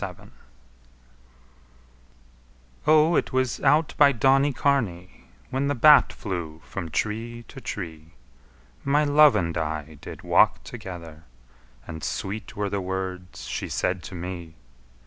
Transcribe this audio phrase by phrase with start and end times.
[0.01, 0.31] XXXI
[2.87, 8.15] O, it was out by Donnycarney When the bat flew from tree to tree
[8.83, 11.25] My love and I did walk together;
[11.85, 14.55] And sweet were the words she said to me.